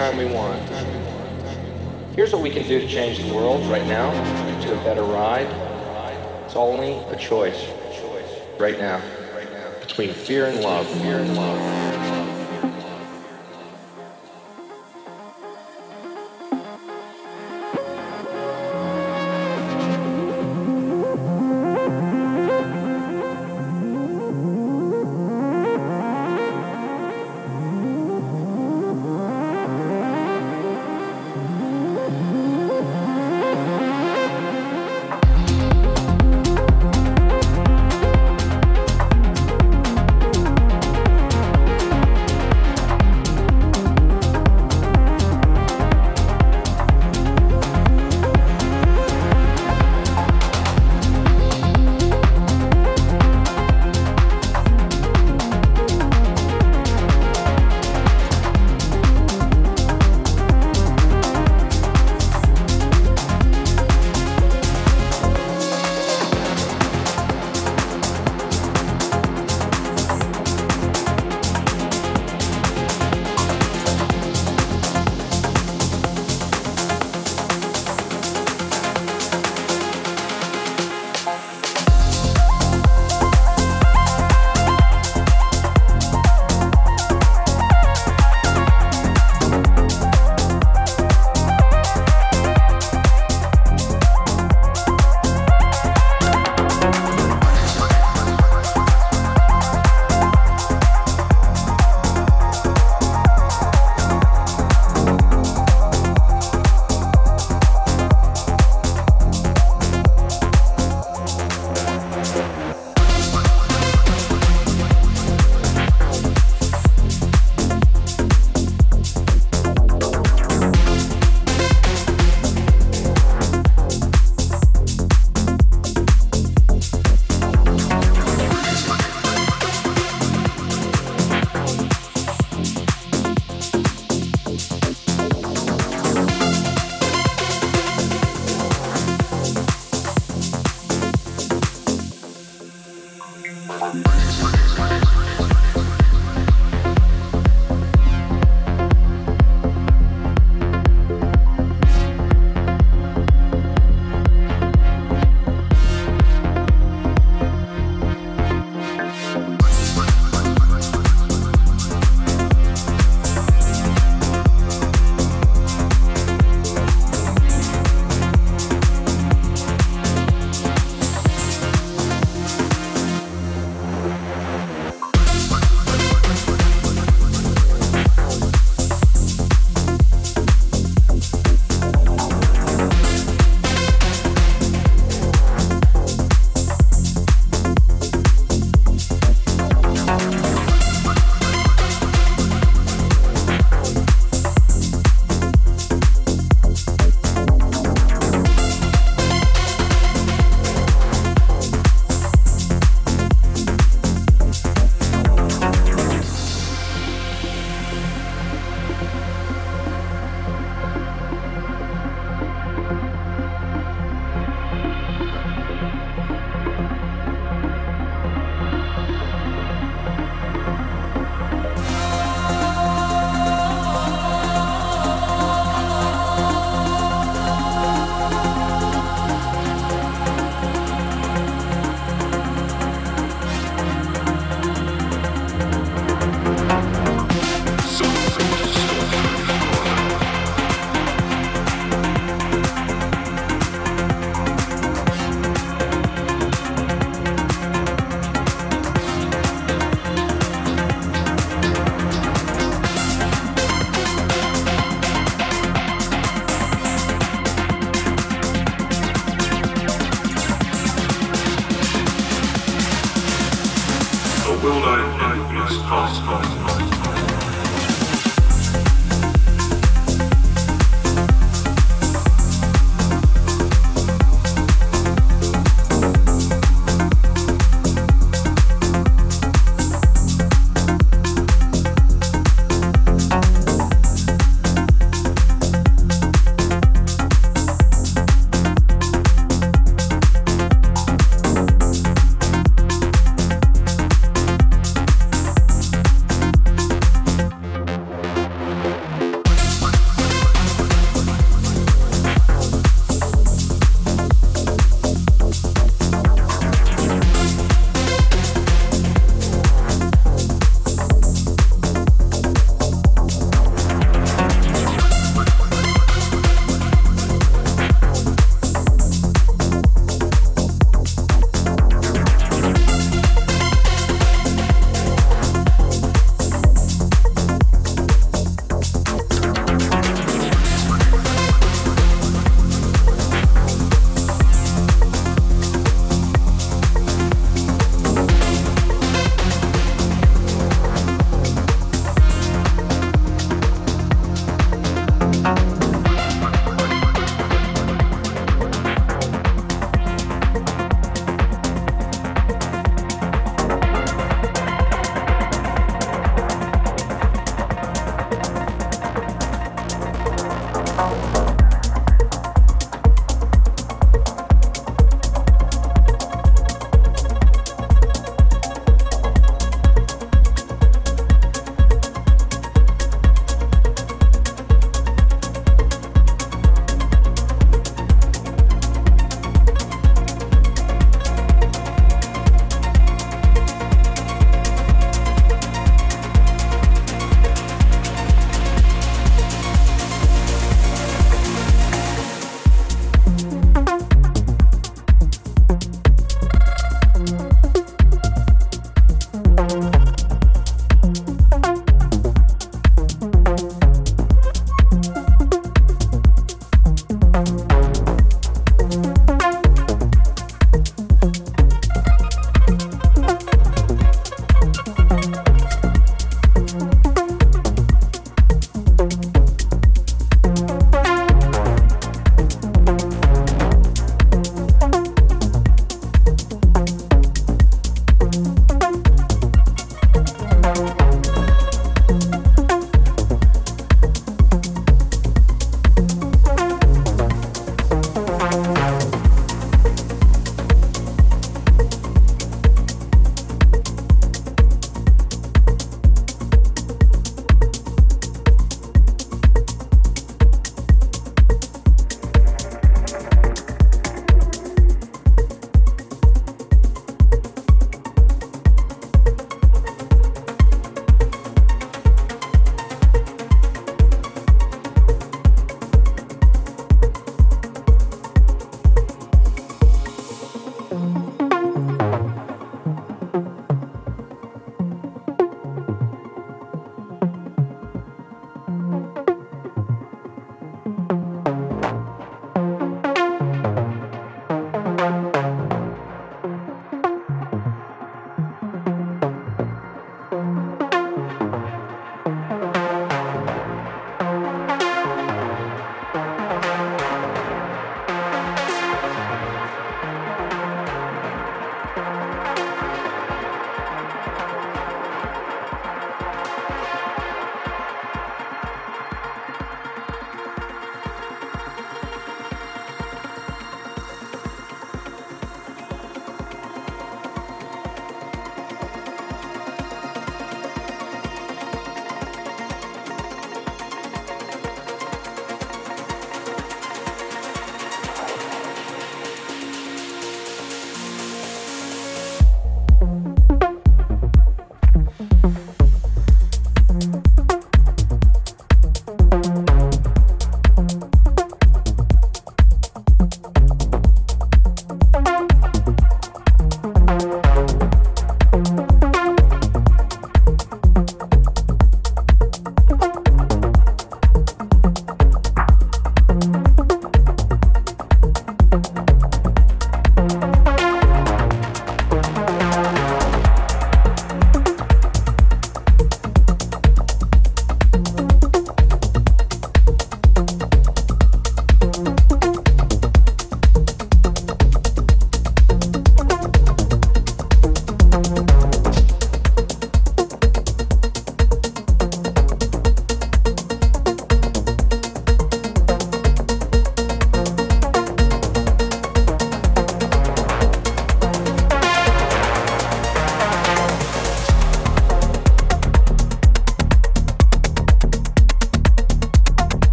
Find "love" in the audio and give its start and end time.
10.60-10.86, 11.36-11.79